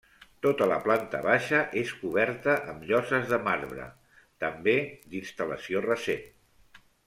[0.43, 3.87] Tota la planta baixa és coberta amb lloses de marbre,
[4.47, 4.75] també
[5.13, 6.29] d'instal·lació recent.